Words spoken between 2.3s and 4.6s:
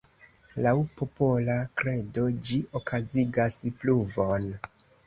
ĝi okazigas pluvon.